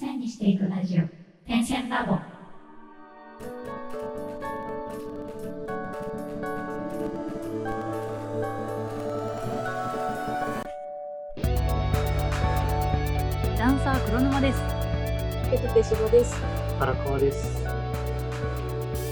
[0.00, 1.02] 線にしていくラジオ
[1.46, 2.16] 点線ラボ
[13.58, 14.58] ダンサー黒沼です
[15.52, 16.36] えっと、手芝です。
[16.78, 17.60] 荒川です。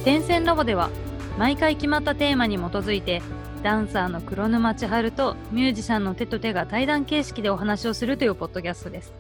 [0.05, 0.89] 点線ラボでは
[1.36, 3.20] 毎回決まったテーマに基づいて
[3.64, 9.12] ダンサーの黒沼千春とミュージシャンの手と手が対談形式でお話をするというポッドキャストです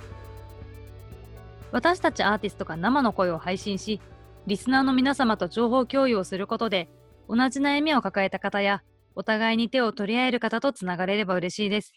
[1.72, 4.00] 私たちアーティストが生の声を配信し
[4.46, 6.88] リスナーの皆様と情報共有をすることで
[7.28, 8.82] 同じ悩みを抱えた方や
[9.14, 11.92] お互いに手を取り合える方とつながれれば嬉しいです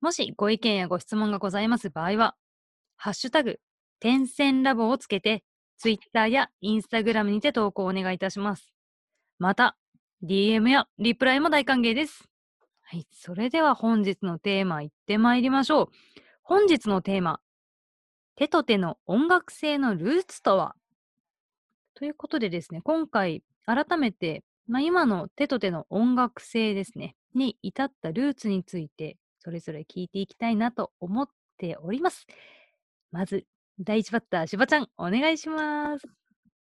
[0.00, 2.34] もしご意見やご質問がございます場合は
[2.96, 3.60] ハッシュタグ
[4.00, 5.42] 点線ラボをつけて
[5.78, 8.74] ツイッターやインスタグラムにて投稿をお願いいたします。
[9.38, 9.76] また、
[10.24, 12.24] DM やリプライも大歓迎です。
[12.82, 15.88] はい、それでは本日のテーマいってまいりましょう。
[16.42, 17.40] 本日のテーマ、
[18.38, 20.76] 手と手の音楽性のルーツとは？
[21.96, 32.28] ということでですね、今回改めて、まあ、今の手と手の音楽性ですね、に至ったルーツについて、それぞれ聞いていきたいなと思っております。
[33.10, 33.44] まず、
[33.80, 36.06] 第一バッター、しばちゃん、お願いします。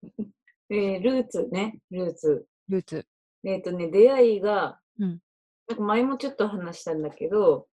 [0.71, 2.47] えールーツね、ルーツ。
[2.69, 3.05] ルーツ。
[3.43, 5.19] えっ、とね、出会いが、うん
[5.67, 7.67] なんか前もちょっと話したんだけど、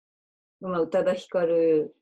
[0.61, 1.97] まあ、宇多田ヒカル、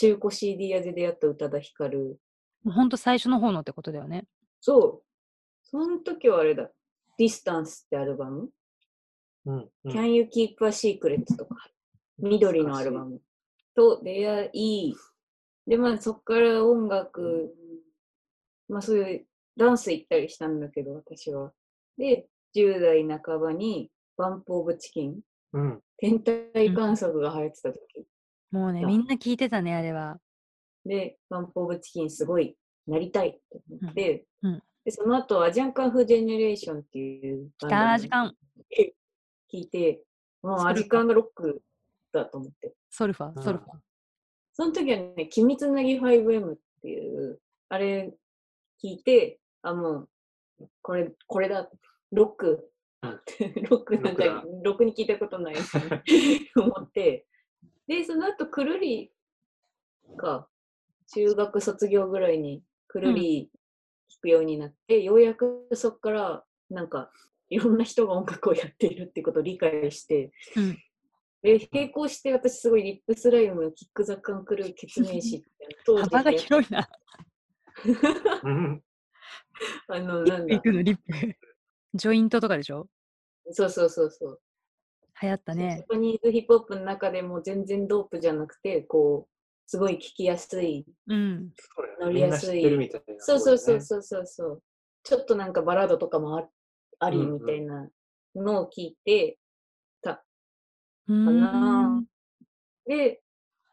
[0.00, 2.20] 中古 CD 屋で出会った宇多田ヒカル。
[2.64, 4.26] ほんと最初の方のってことだよね。
[4.60, 5.08] そう。
[5.64, 6.70] その時はあれだ。
[7.18, 8.48] Distance ってアルバム、
[9.46, 9.56] うん。
[9.56, 11.56] うん Can You Keep a Secret とか、
[12.18, 13.20] 緑のアルバム
[13.74, 14.94] と出会い、
[15.66, 17.52] で、まあそっから音楽、
[18.68, 19.26] まあそういう
[19.56, 21.52] ダンス行ったりしたんだけど、私は。
[21.96, 25.20] で、10代半ばにバンプオブチキン、
[25.54, 25.80] うん。
[25.96, 28.06] 天体観測が流行ってた時、
[28.50, 30.18] もうね、だみんな聞いてたね、あれは。
[30.84, 34.62] で、バンプオブチキンすごいなりたいと思って、うんうん。
[34.84, 38.34] でその後アジャンカンフージェネレーションっていう来バンドた時間、
[39.52, 40.02] 聞いて、
[40.42, 41.62] もうアジカンのロック
[42.12, 42.74] だと思って。
[42.90, 43.42] ソルファ、うん。
[43.42, 43.72] ソルファ。
[44.54, 48.14] その時はね、鬼滅なぎ 5M っていう、あれ
[48.82, 50.08] 聞いて、あ、も
[50.60, 51.70] う、これ、これだ、
[52.10, 52.70] ロック、
[53.02, 53.10] うん。
[53.70, 55.70] ロックなんかロックに聞いたことないし
[56.56, 57.26] 思って、
[57.88, 59.10] で、その後、くるり
[60.16, 60.48] か、
[61.12, 63.50] 中学卒業ぐらいにくるり
[64.10, 67.10] 聞くようになって、ようやくそこから、なんか、
[67.48, 70.78] いろんな人が音楽をやっているってことを理解して、うん
[71.40, 75.48] で、並行して私すごいリップスライム、キックザカンクルー、ケツメイシって
[75.86, 76.88] 当時幅が広いな。
[78.42, 78.82] うん。
[79.86, 81.36] あの、なんだリップ。
[81.94, 82.88] ジョイントとかでしょ？
[83.52, 84.40] そうそうそうそう。
[85.22, 85.86] 流行ったねジャ。
[85.94, 90.86] パニーズヒップホップの中でも全然ドープじゃなくて、こう、すごい聞きやすい。
[91.08, 91.50] うん。
[92.00, 92.90] 乗りやすい。
[93.18, 94.62] そうそうそううそうそうそう。
[95.02, 96.48] ちょっとなんかバラードとかもあ
[97.00, 97.88] ありみたいな
[98.34, 99.38] のを聞いて
[100.02, 100.24] た
[101.08, 102.02] うんな。
[102.86, 103.22] で、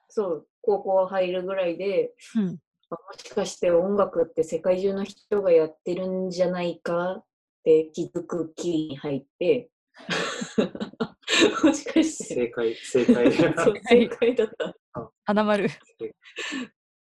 [0.10, 2.60] そう、高校入るぐらいで、うん。
[2.90, 7.26] あもしかして音楽って世界中の人がやってるんじゃないかっ
[7.64, 9.70] て気づく気に入って、
[11.64, 13.32] もしかして、正解、正解。
[13.32, 14.76] 正解だった。
[15.24, 15.68] 花丸。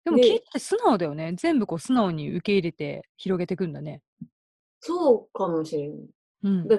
[0.04, 1.34] でもで聞いてて素直だよね。
[1.36, 4.02] 全部こう素直に受け入れて広げていくんだね。
[4.80, 5.98] そうかもしれない。
[6.44, 6.68] うん。
[6.68, 6.78] だ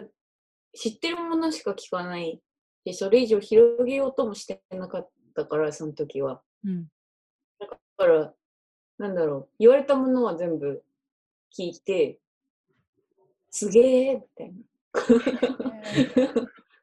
[0.73, 2.41] 知ってるものしか聞かない
[2.85, 6.41] し、それ以上広げようともしてなかったから、その時は。
[6.63, 6.87] うん。
[7.59, 8.33] だから、
[8.97, 10.83] なんだろう、言われたものは全部
[11.57, 12.19] 聞いて、
[13.49, 14.59] すげえみたいな。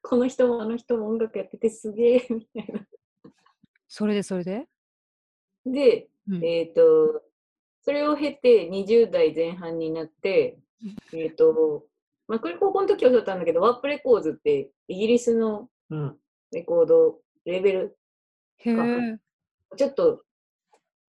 [0.09, 2.87] この人もあの人も音楽やっててすげえ みたいな。
[3.89, 4.69] それでそれで？
[5.67, 6.45] で、うん。
[6.45, 7.23] えっ、と、
[7.83, 10.61] それを経て20代前半になって、
[11.13, 11.89] えっ、と、
[12.29, 16.21] まあ、これ高校の時はそうだったんだけど、ワープレコーズってイギリスのうん。
[16.53, 17.99] レコード、レーベル、
[18.59, 19.19] へえ。
[19.77, 20.23] ちょっと、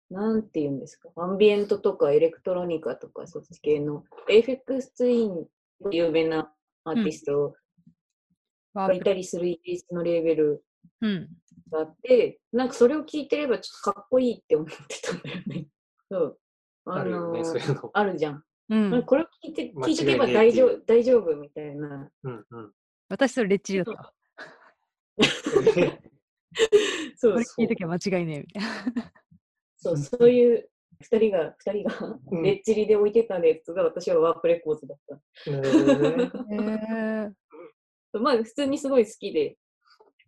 [0.09, 5.47] なんて言うんですか、アンビエントとかエレクトロニカとかそっち系の、エイフェックスツイン、
[5.91, 6.51] 有名な
[6.83, 7.55] アーティスト
[8.85, 10.63] がいたりするイギリスのレーベル
[11.01, 11.29] うん。
[11.71, 15.67] があって、なんかそれを聞いてればちょっとかっこいいって思ってたんだよね。
[16.09, 16.39] そう。
[16.85, 17.91] あのあるよね、そういうの。
[17.93, 18.43] あるじゃん。
[18.69, 19.03] うん。
[19.03, 22.09] これを聞いて、聞いとけば大丈夫、大丈夫みたいな。
[22.23, 22.73] うんうん。
[23.09, 24.13] 私それレッチリだった。
[27.15, 29.13] そう これそう聞いときは間違いねえみたいな。
[29.77, 30.69] そう、そういう
[31.01, 35.51] 二人が、二人が、うんレッチリで置いてたやつが私はワープレコーズだった。
[35.51, 36.31] なるほどね。
[36.51, 37.31] へえ。
[38.19, 39.57] まあ普通にすごい好きで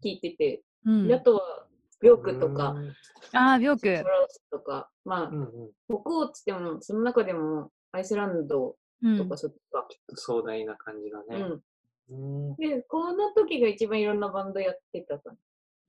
[0.03, 1.65] 聞いてて、うんであとは
[2.01, 2.93] ビョークとか、うん
[3.33, 4.09] ああ、ビョーストク。
[4.09, 5.49] ラウスとか、まあう、んうん。
[5.89, 9.37] 北欧っつっても、その中でもアイスランドうんとか。
[9.37, 9.85] そっちか。
[10.15, 11.45] 壮大な感じだね。
[12.09, 12.49] うん。
[12.49, 12.55] うん。
[12.55, 15.31] で、この時が一番いろんなバンドやってたか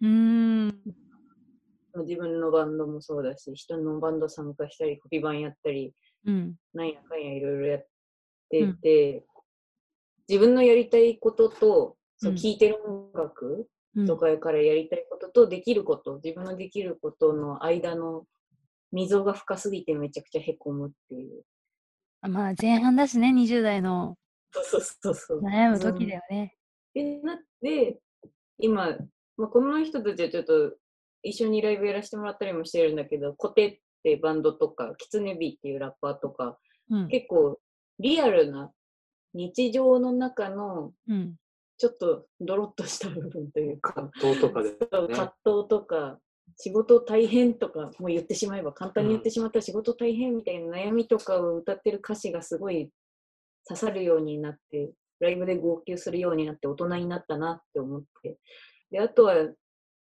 [0.01, 0.69] うーん。
[0.69, 2.03] な。
[2.03, 5.95] 自分のバンドもそうだし、人のバンド参加したり、コピー版やったり、
[6.27, 6.57] うん。
[6.75, 7.87] なんやかんやいろいろやっ
[8.51, 9.25] てて、
[10.31, 13.67] 自分のやりたいことと、そううん聴いてる音楽
[13.97, 18.25] うんとかからやりたいこととできること、自分のできることの間の
[18.93, 21.43] 溝が深すぎてめちゃくちゃへこむっていう。
[22.21, 24.17] あまあ、前半だしね、20代の。
[25.43, 26.55] 悩む時だよね。
[26.95, 28.01] で、なって、
[28.59, 28.97] 今、
[29.37, 30.77] まあ、この人たちはちょっと
[31.23, 36.59] 一緒にライブやらせてもらったりもしてるんだけど、コテってバンドとか、キツネビっていうラッパーとか、
[36.91, 37.09] うん。
[37.09, 37.59] 結構
[37.99, 38.71] リアルな
[39.35, 41.37] 日常の中のうん。
[41.81, 44.77] ちょっとドロッとした部分というか、葛藤とかで、ね。
[44.79, 46.19] 葛藤とか、
[46.59, 52.91] 仕事大変とか、もう言ってしまえば、簡単に言ってしまったら仕事大変みたいな悩みとかを歌ってる歌詞がすごい
[53.67, 58.37] 刺さるようになって、ライブで号泣するようになって大人になったなって思って。
[58.91, 59.37] で、あとは、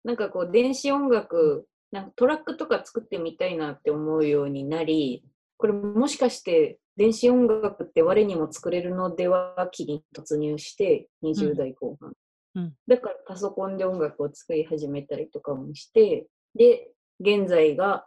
[0.05, 5.25] なんかこう、電子音楽、なんかトラックとか作ってみたいなって思うようになり、
[5.59, 9.69] これもしかして電子音楽って我にも作れるのでは？
[9.73, 12.13] 期に突入して、20代後半。
[12.55, 12.75] うん。
[12.87, 18.07] だからパソコンで音楽を作り始めたりとかもして、で、現在が、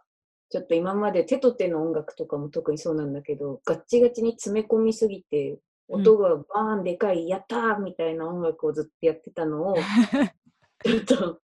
[0.50, 5.60] ちょっと今まで手と手の音楽とかも特にそうなんだけど、ガッチガチに詰め込みすぎて、うん
[5.92, 9.76] 音がバーンでかい、やったーみたいな音楽をずっとやってたのを、
[10.86, 11.40] ちょっと、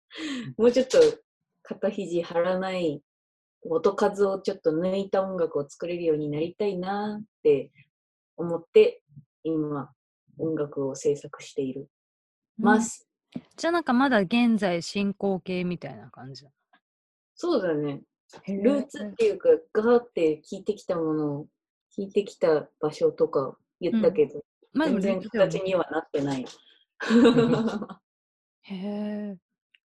[0.56, 0.98] もうちょっと
[1.64, 3.02] 肩肘張らない、
[3.68, 7.70] 音数をちょっと抜いた音楽を作れるようになりたいなって
[8.36, 9.02] 思って、
[9.44, 9.90] 今、
[10.38, 11.88] 音楽を制作している
[12.58, 13.08] ます。
[13.56, 16.50] じゃあなんかまだ現在進行形みたいな感じだ。
[17.34, 18.02] そうだね。
[18.48, 21.46] ルーツっていうか、ガーって聞いてきたものを、
[21.96, 24.42] 聞いてきた場所とか言ったけど、
[24.72, 26.44] まあでも全然形にはなってない。
[28.62, 29.36] へえ。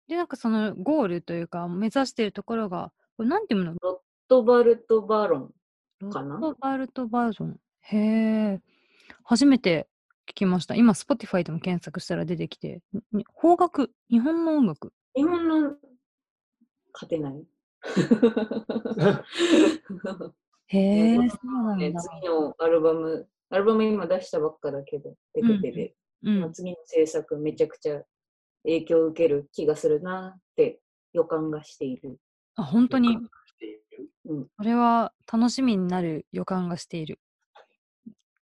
[0.07, 3.73] で、なんかそのゴールというか、目指しているところが、これなんていうの？
[3.81, 5.51] ロットバルト・バーロン。
[5.99, 6.37] ロかな？
[6.37, 7.59] ットバルトバージョン。
[7.81, 7.97] へ
[8.53, 8.61] え。
[9.25, 9.89] 初めて
[10.25, 10.73] 聞きました。
[10.75, 12.81] 今、Spotify でも検索したら出てきて、
[13.11, 14.93] に邦楽、日本の音楽？
[15.17, 15.75] 日本の
[16.93, 17.45] 勝てない？
[20.67, 21.99] へえ、ねそうなんね、だ。
[21.99, 25.93] 次のアルバム、アルバム今出したばっかだけど、テクテで、
[26.23, 28.01] うんまあ、次の制作めちゃくちゃ
[28.63, 30.79] 影響を受ける気がするなって
[31.11, 32.17] 予感がしている。
[32.59, 33.19] あ、本当に、し
[33.57, 33.71] てい
[34.25, 37.19] るそれは楽しみになる予感がしている。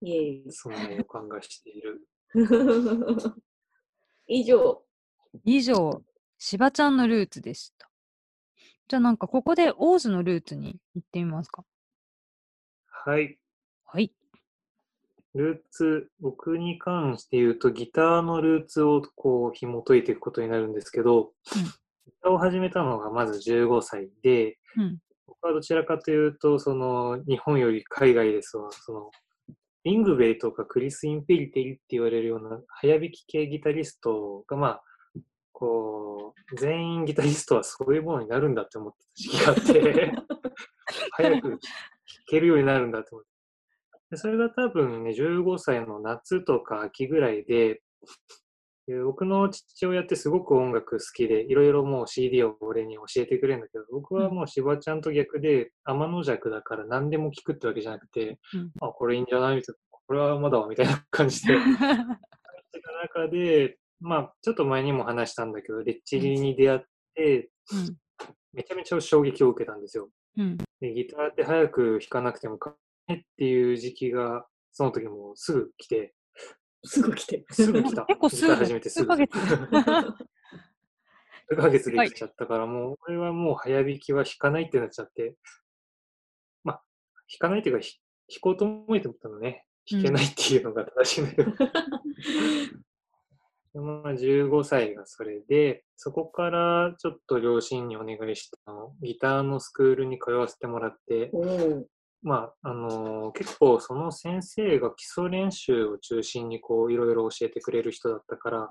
[0.01, 0.53] イエーイ。
[0.53, 2.09] そんな予感がしている。
[4.27, 4.83] 以上、
[5.45, 6.03] 以上、
[6.39, 7.91] しばちゃんのルーツでした。
[8.89, 11.65] じゃあなんかここで王子のルーツに行ってみますか。
[12.87, 13.39] はい。
[13.85, 14.13] はい。
[15.35, 21.33] ルーツ、僕に関して言うと、ギターのルーツをこう紐解いていくことになるんですけど、
[22.09, 24.99] うんギターを始めたのがまず15歳で、うん。
[25.27, 29.11] 僕はどちらかというと、その日本より海外ですわ、その
[29.85, 34.83] リングベイとかクリス・インペリテリって言われるような早弾き系ギタリストが、まあ、
[35.53, 40.13] こう、全員ギタリストはそういうものになるんだって思ってた時期があって、
[41.13, 41.59] 早く弾
[42.27, 43.31] けるようになるんだって思って。
[44.11, 47.83] でそれが多分ね、15歳の夏とか秋ぐらいで、で
[49.05, 58.71] 僕の父親ってすごく音楽好きで、いろいろもう CD を俺に教えてくれるんだけど、僕はもうしばちゃんと逆で、天の弱だから何でも聞くってわけじゃなくて、うん。
[58.81, 59.57] あ、これいいんじゃない？
[59.57, 61.97] みたいな、これはまだわみたいな感じで、してた
[63.19, 66.81] 中で、まあ、ちょっと前にも話したんだけど、レッチリに出会っ
[67.15, 67.97] て、うん。
[68.55, 70.09] めちゃめちゃ衝撃を受けたんですよ。
[70.37, 70.57] うん。
[70.81, 72.75] でギターって早く弾かなくてもか
[73.09, 76.15] ねっていう時期が、その時もうすぐ来て、
[76.85, 77.45] すぐ来て。
[77.51, 78.05] すぐ来た。
[78.09, 78.55] 結構すぐ。
[78.55, 79.17] 始めてすぐ。
[79.17, 79.39] 数ヶ月
[81.49, 85.35] 数ヶ月で きちゃったから、もう、これはもう早弾きは弾かないってなっちゃって、
[86.63, 86.83] まあ、
[87.41, 91.53] 弾かないっていうか、ひ弾こうと思えてたのね、弾けないっていうのが正しいんだけど、
[93.83, 101.31] まあ、15歳がそれで、そこからちょっと両親にお願いしたの、ギターのスクールに通わせてもらって、
[102.23, 108.71] まあ、あのー結構その先生が基礎練習を中心にこういろいろ教えてくれる人だったから、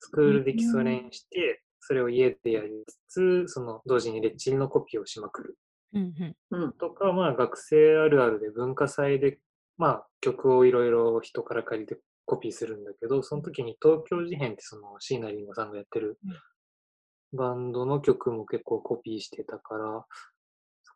[0.00, 2.70] スクールで基礎練して、それを家でやり
[3.08, 5.58] つつ、その同時にレッチリのコピーをしまくる。
[5.94, 6.14] うん
[6.50, 6.62] うん。
[6.64, 6.72] うん。
[6.72, 9.38] とか、まあ学生あるあるで文化祭で、
[9.78, 17.38] まあ曲をいろいろ人から借りてコピーするんだけど、その時に東京事変ってその椎名林檎さんがやってるうん。
[17.38, 20.06] バンドの曲も結構コピーしてたから、そ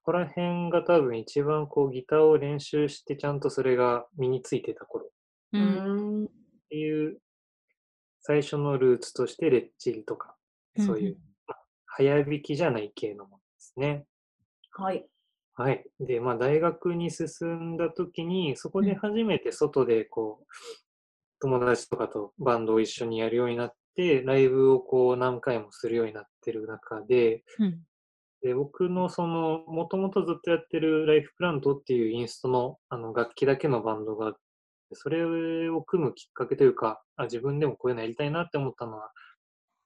[0.06, 5.08] こら辺が多分一番こうギターを練習してちゃんとそれが身についてた頃っ。
[6.70, 7.18] ていう
[8.20, 10.36] 最初のルーツとしてレッチリとか、
[10.78, 11.16] そういう、
[11.48, 14.06] まあ早弾きじゃない系のものですね。
[14.70, 15.06] はい。
[15.54, 15.84] はい。
[15.98, 20.46] で、まあ、大学に進んだ時に、そこで初めて外で、こう、
[21.40, 27.80] 友達とかとバンドを一緒にやるようになって、ライブをこう、何回もするようになってる中で、うん。
[28.46, 34.38] で僕のその、もともとずっとやってるライフプラントっていうインストのあの楽器だけのバンドがあって、
[34.92, 39.10] それを組むきっかけというか、あ自分でもこういうのやりたいなって思ったのは、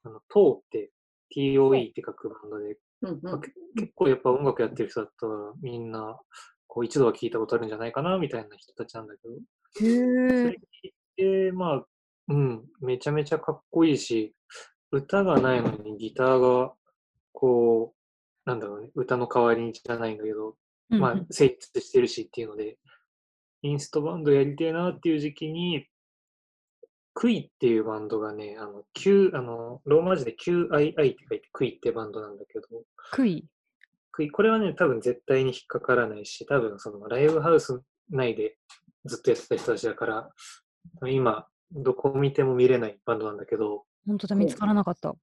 [0.04, 0.90] あの、TOE って、
[1.34, 3.20] TOE って書くバンドで、うんうん。
[3.22, 6.18] まあけ結構やっぱ音楽やってる人だったらみんな
[6.66, 9.34] こう一度は聞いたことあるんじゃないかなみたいな人たちなんだけど、
[9.72, 10.50] そへれえ。
[10.50, 10.92] 聞い
[11.48, 11.86] て、まあ、
[12.28, 14.34] うん、めちゃめちゃかっこいいし、
[14.92, 16.74] 歌がないのにギターが、
[17.32, 17.99] こう、
[18.44, 20.56] なんだろうね、歌の代わりにじゃないんだけど、
[20.88, 22.78] まあ、成立してるしっていうので、
[23.62, 25.86] インストバンドやりてえなっていう時期に、
[27.14, 32.66] クイっていうバンドがね、あの、Q、あの、ローマ字で QII って書いてクイってバンドなんだけど、
[33.12, 33.44] クイ。
[34.12, 38.56] クイこれはね、多分絶対に引っかからないし、多分そのライブハウス内で
[39.04, 40.30] ずっとやってた人たちだから、
[41.08, 45.14] 今、どこ見ても見れないバンドなんだけど、本当だ、見つからなかった。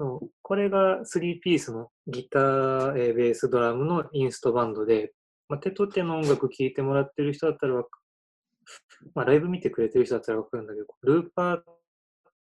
[0.00, 5.12] そうこれが3ピースのギター、えーベース、ドラムのインストバンドで、
[5.50, 7.90] まあ、手と手の音楽聴いてもらってる人だったらわか
[9.14, 11.60] まあ、ライブ見てくれてる人だったらわかるんだけど、ルーパー、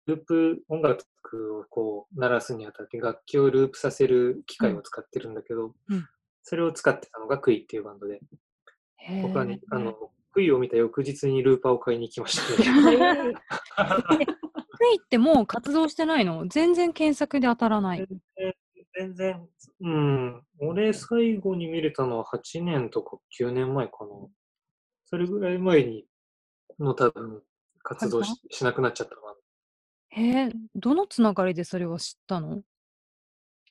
[0.05, 1.03] ループ音楽
[1.59, 6.05] をこう鳴らすにあたって楽器をループさせる機械を使ってるんだけど、うん
[6.49, 8.21] それを使ってたのがクイっていうバンドで。
[9.21, 13.33] 僕はね、あの、クイを見た翌日にルーパーを買いに行きましたね。
[14.85, 16.47] イってもう活動してないの？
[16.47, 18.07] 全然検索で当たらない。
[18.99, 19.47] 全然、
[19.81, 24.07] うん、俺最後に見れたのは8年とか9年前かな。
[25.05, 26.05] それぐらい前に、
[26.79, 27.43] の多分、
[27.83, 29.33] 活動ししなくなっちゃったかな。
[30.09, 32.61] へえ、どのつながりでそれを知ったの？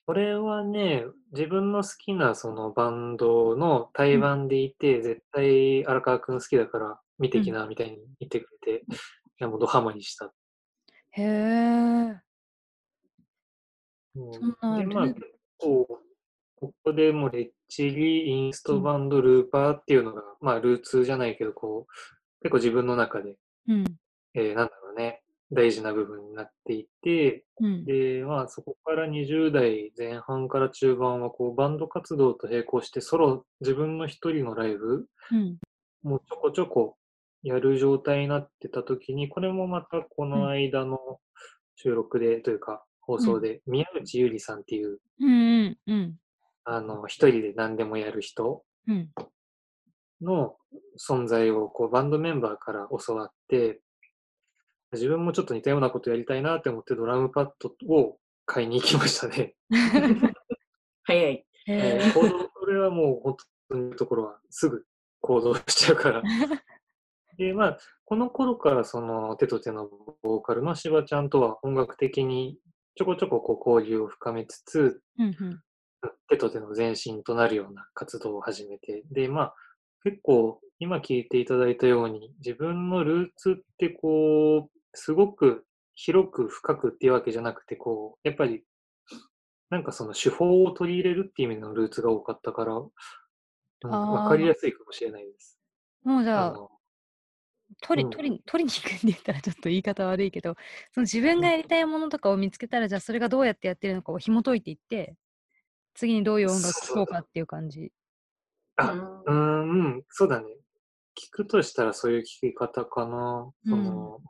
[0.05, 8.87] これはね、自分の好きなそのバンドの対バンでいて、絶対荒川くん好きだから見てきなみたいに言ってくれて、い
[9.39, 10.31] やもうドハマりした。
[11.17, 12.21] へえ。
[14.15, 15.21] うんそんなで、まあ結
[15.57, 16.01] 構、
[16.55, 23.35] ここでもレッチリ、インストバンド、ルーパーっていうのが、まあルーツじゃないけど、こう、結構自分の中で、
[23.67, 23.85] うん。
[24.35, 27.85] えーなんだろうね、大事な部分になっていて、うん。
[27.85, 35.57] で、まあそこから20代前半から中盤は、こう、バンド活動と並行して、ソロ、自分の一人のライブうん。
[36.03, 36.95] もちょこちょこ
[37.43, 41.19] やる状態になってた時に、これもまたこの間の
[41.75, 45.29] 収録で、というか、放送で、宮内ゆりさんっていう、うん。
[45.29, 45.77] うん。
[45.87, 46.19] うん。
[46.65, 49.09] あの、一人で何でもやる人うん。
[50.21, 50.55] の
[50.99, 53.81] 存在をこうバンドメンバーから教わって、
[54.93, 59.55] 自分もちょっと似たようなことやりたいなって思ってドラムパッドを買いに行きましたね。
[61.03, 61.33] 早い。
[61.33, 63.37] へええー行動これはもう本
[63.69, 64.85] 当にところはすぐ
[65.21, 66.23] 行動しちゃうから。
[67.37, 69.89] で、まあ、この頃からその手と手の
[70.23, 72.57] ボーカルのしばちゃんとは音楽的に
[72.95, 75.25] ちょこちょここう交流を深めつつ、うん。
[75.27, 75.61] うん。
[76.29, 79.55] 手と手の前進となるような活動を始めて、で、まあ、
[80.03, 85.65] 結構今聞いていただいたように、自分のルーツってこう、すごく
[85.95, 88.63] 広く深くっていうわけじゃなくて、こう、やっぱり、
[89.69, 92.91] なんかその手法を取り入れるっていう意味のルーツが多かったから、うん
[94.27, 95.59] かりやすいかもしれないです。
[96.03, 96.71] もうじゃあ、あの
[97.81, 100.55] 取り、うん取り、取りに行くんで言ったらちょっと言い方悪いけど、
[100.93, 105.15] その自分がやりたいものとかを見つけたら、じゃあそれがどうやってやってるのかを紐解いていって、
[105.95, 107.91] 次にどういう音楽聴こうかっていう感じ。
[108.77, 110.47] あうんうーん、うん、そうだね。
[111.15, 113.51] 聞くとしたらそういう聞き方かな。
[113.65, 114.27] そのうん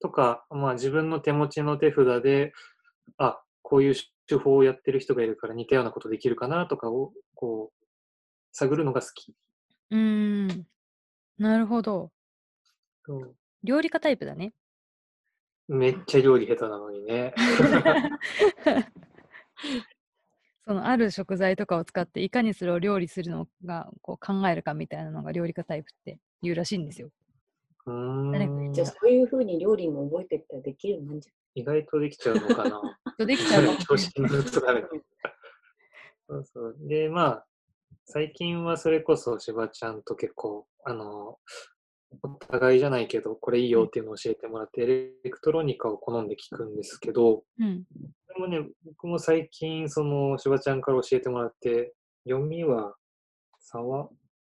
[0.00, 2.52] とか、まあ自分の手持ちの手札で、
[3.18, 3.94] あ、こういう
[4.28, 7.86] 手法をやってる人がいるから似たようなことできるかなとかを、こう、
[8.52, 9.34] 探るのが好き。
[9.90, 10.66] うーん。
[11.38, 12.12] なるほど。
[13.08, 13.34] そう
[13.64, 14.52] 料理家タイプだね。
[15.66, 17.34] めっちゃ料理下手なのにね。
[20.66, 27.08] そのある食材とかを使っていかにそれを料理するのがこう考えるかみたいなのが料理家タイプって言うらしいんですよ。
[27.86, 32.98] うんじゃあそういうふうに料理も覚えてったらできるようになるんじ意外とできちゃうのかな。
[33.26, 34.88] できちゃう調子に乗るとダメだ。
[36.28, 36.76] そうそう。
[36.82, 37.46] で、まあ、
[38.04, 41.38] 最近はそれこそしばちゃんと結構、あの、お
[42.50, 44.86] 互いじゃないけど、これいいよっていうのを教えてもらって、エ
[45.22, 47.84] レクトロニカを好んで聞くんですけど、うん。
[47.84, 47.84] で
[48.38, 52.94] もね、僕も最近、その、しばちゃんから教えてもらって、読みは、
[53.60, 54.08] サワ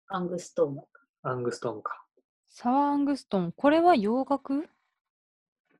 [0.07, 0.83] アングストーム。
[1.23, 2.03] アングストームか。
[2.49, 4.67] サワーアングストン、これは洋楽？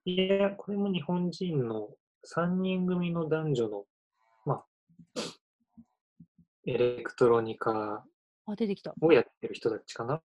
[0.06, 1.90] いや、これも日本人の
[2.34, 3.86] 3人組の男女の、
[4.46, 4.66] まあ、
[6.66, 8.04] エレクトロニカ
[8.46, 8.94] あ、出てきた。
[9.02, 10.22] をやってる人たちかな。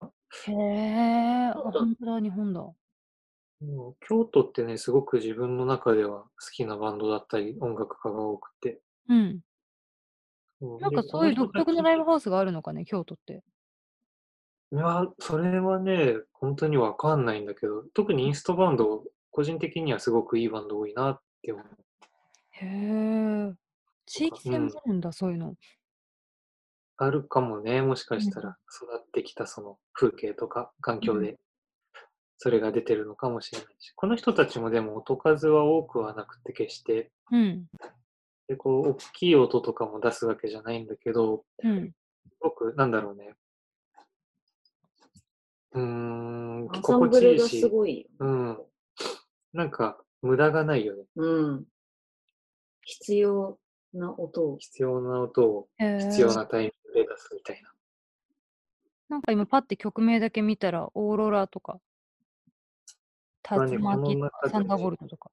[0.46, 2.60] へえ、あ、本当だ、日本だ。
[2.60, 8.80] もう京都ってね、すごく自分の中では好きなバンドだったり、音楽家が多くて。
[9.08, 9.40] うん。
[10.60, 13.42] そうなんかでそういう独特のライブこハウスがあるのかね、京都って。
[14.72, 21.66] いや、それはね、本当にわかんないんだけど、特にインストバンド、個人的にはすごくいいバンド多いなって思う。
[22.50, 23.54] へえ。
[24.06, 25.54] 地域性もあるんだ、そういうの。
[27.02, 31.38] あるかもね、もしかしたうんら育ってきたその風景とか環境で、
[32.36, 37.66] それが出てるのかもしれないし、この人たちもでも音数は多くはなくて決して、うん。
[38.48, 41.90] でこう大きい音とかも出すわけじゃないんだけど、うん。
[42.28, 43.34] すごくなんだろうね。
[45.72, 48.08] うーん、心地いいし、すごいよ。
[48.18, 48.58] うん。
[49.54, 51.04] なんか無駄がないよね。
[51.16, 51.64] うん。
[52.82, 53.58] 必要
[53.94, 54.58] な音を。
[54.58, 55.68] 必要な音を。
[55.78, 57.72] 必要なタイミングで出すみたいな。
[59.08, 61.80] なんか今パッて曲名だけ見たら、オーロラとか、
[63.50, 65.30] 竜これねこの巻とか、サンダーボルトとか。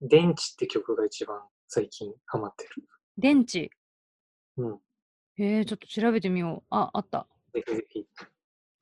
[0.00, 2.70] 電池って曲が一番最近ハマってる。
[3.16, 3.70] 電池？
[4.56, 4.80] うん。
[5.36, 6.66] へえ、ちょっと調べてみよう。
[6.70, 7.26] あ、あった。
[7.52, 8.06] ぜひぜひ。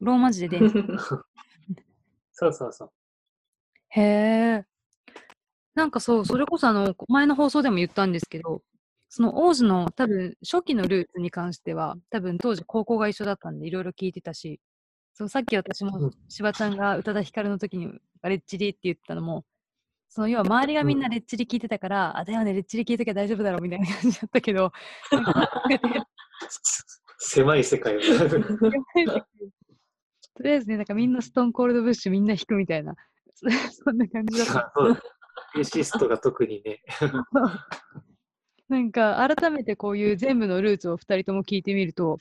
[0.01, 0.83] ローマ字で電池。
[2.33, 2.93] そうそうそう。
[3.89, 4.67] へえ。
[5.75, 8.63] なんかそう、それこそあの、前の放送でも言ったんですけど、
[9.17, 14.61] その王子の多分初期のルーツに関しては、多分当時高校が一緒だったんでいろいろ聞いてたし、
[15.15, 19.47] そうさっき私もうんしばちゃんが宇多田ヒカルの時にレッチリって言ったのも、
[20.11, 24.71] その要は周りがみんなレッチリ聞いてたから、あ、だよね、レッチリ聞いときゃ大丈夫だろうみたいな感じだったけど、
[27.19, 28.01] 狭い世界を。
[30.37, 32.95] とりあえずね、なんかみんなストーンコールドブッシュみんな弾くみたいな、
[33.33, 34.73] そんな感じだった。
[35.55, 36.83] ベーシストが特にね。
[38.69, 42.19] なんか改めてこういう全部のルーツを2人とも聞いてみると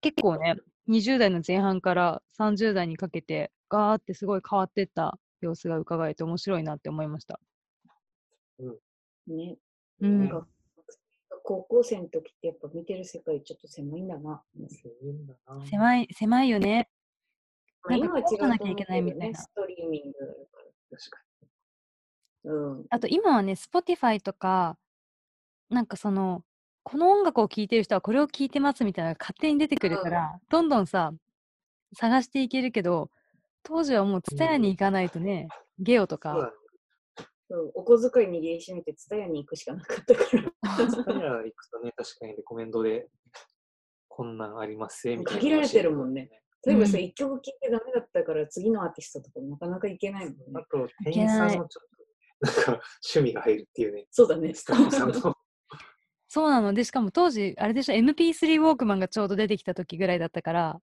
[0.00, 0.56] 結構ね
[0.88, 7.40] 20代の前半から30代にかけてガーってすごい変わってった様子が伺えて面白いなって思いました。
[9.26, 9.56] ね。
[10.00, 10.46] うんなんか、
[11.44, 14.42] 高校生の時ってやっぱ見てる世界ちょっと狭いんだな。
[15.68, 16.88] 狭い狭いよね。
[17.82, 20.32] まあ、なんか今は違うなきゃいけないみたいなストリーミングだか
[20.90, 20.98] ら。
[20.98, 21.18] 確か
[22.44, 22.86] うん。
[22.90, 24.76] あと今はね Spotify とか
[25.70, 26.42] なんかその
[26.82, 31.12] この音楽を聴いてる人はこれを聴いてますみたいなのが勝手に出てくるから、どんどんさ
[31.96, 33.10] 探していけるけど
[33.62, 36.40] 当時はもう TSUTAYA に行かないとね、ゲオとかね。
[37.50, 40.88] そうお小遣い握りしめて、ツタヤに行くしかなかったから。
[40.88, 43.08] スタヤ行くとね、確かにレコメンドで、
[44.08, 45.40] こんなんありますよみたいな。
[45.40, 46.30] 限られてるもんね。
[46.64, 50.44] 例えばさ、うん一曲聴いてダメだったから次のアーティストとかなかなかいけないもんね。
[50.54, 54.54] あと、店員さんもちょっと、なんか、趣味が入るっていうね、そうだね。
[54.54, 55.36] スタッフさんの。
[56.32, 56.72] そうなの。
[56.72, 60.80] でしかも当時あれでしょ MP3 ウォークマンがちょうど出てきた時ぐらいだったから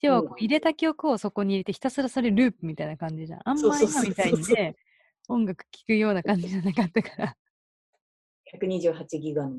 [0.00, 0.32] 要はこうん。
[0.32, 3.40] う入れた曲をそこに入れてひたすらそれループみたいな感じじゃん。
[3.44, 4.74] あんま今みたいにね
[5.28, 7.36] 音楽聴くような感じじゃなかったから。
[8.60, 9.58] 128ギガの。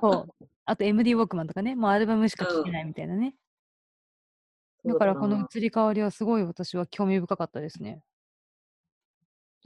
[0.00, 0.46] そう。
[0.64, 3.34] あと MD ウォークマンとかねもうアルバムしか聴けないみたいなね、
[4.86, 8.00] だからこの移り変わりはすごい私は興味深かったですね。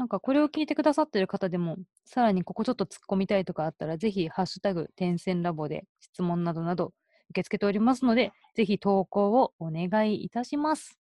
[0.03, 6.93] なんかこれを聞いてくださってる方でも、さらにここちょっと突っ込みたいとかあったら、ぜひ、ハッシュタグ、点線ラボで質問などなど
[7.31, 10.99] 受け付けておりますので、ぜひ投稿をお願いいたします。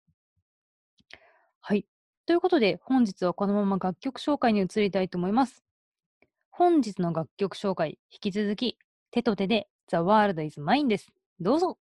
[1.61, 1.85] はい。
[2.25, 5.63] ということで、本日はこのまま楽曲紹介に移りたいと思います。
[6.51, 8.77] 本日の楽曲紹介、引き続き、
[9.11, 11.07] 手と手で The World is Mine です。
[11.39, 11.77] どうぞ。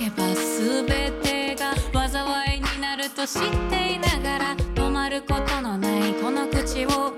[0.00, 0.86] けば全
[1.20, 7.12] てが災いになると知っていながら止まることのないこの口を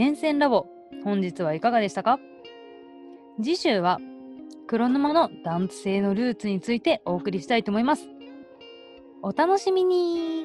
[0.00, 0.66] 点線ラボ
[1.04, 2.18] 本日はいかがでしたか？
[3.36, 3.98] 次週は
[4.66, 8.08] 黒沼の男性のルーツについてお送りしたいと思います。
[9.20, 10.39] お楽しみに。